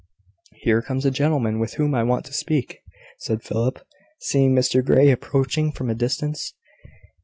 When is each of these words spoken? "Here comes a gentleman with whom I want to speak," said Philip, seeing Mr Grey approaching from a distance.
"Here 0.61 0.81
comes 0.81 1.05
a 1.05 1.11
gentleman 1.11 1.59
with 1.59 1.75
whom 1.75 1.93
I 1.93 2.01
want 2.01 2.25
to 2.25 2.33
speak," 2.33 2.79
said 3.19 3.43
Philip, 3.43 3.77
seeing 4.19 4.55
Mr 4.55 4.83
Grey 4.83 5.11
approaching 5.11 5.71
from 5.71 5.91
a 5.91 5.93
distance. 5.93 6.55